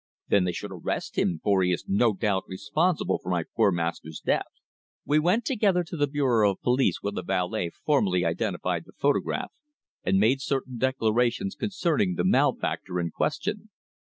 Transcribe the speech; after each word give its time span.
"Then 0.29 0.45
they 0.45 0.51
should 0.51 0.71
arrest 0.71 1.15
him, 1.15 1.39
for 1.43 1.61
he 1.61 1.71
is 1.71 1.85
no 1.87 2.11
doubt 2.13 2.45
responsible 2.47 3.19
for 3.19 3.29
my 3.29 3.43
poor 3.55 3.71
master's 3.71 4.19
death." 4.19 4.47
We 5.05 5.19
went 5.19 5.45
together 5.45 5.83
to 5.83 5.95
the 5.95 6.07
Bureau 6.07 6.53
of 6.53 6.61
Police 6.63 7.03
where 7.03 7.11
the 7.11 7.21
valet 7.21 7.69
formally 7.69 8.25
identified 8.25 8.85
the 8.85 8.93
photograph, 8.93 9.51
and 10.03 10.17
made 10.19 10.41
certain 10.41 10.79
declarations 10.79 11.53
concerning 11.53 12.15
the 12.15 12.23
malefactor 12.23 12.99
in 12.99 13.11
question. 13.11 13.69